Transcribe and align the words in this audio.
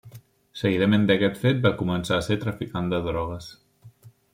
Seguidament 0.61 1.05
d'aquest 1.11 1.37
fet 1.43 1.61
va 1.67 1.75
començar 1.85 2.19
a 2.19 2.27
ser 2.31 2.41
traficant 2.49 2.93
de 2.97 3.05
drogues. 3.13 3.57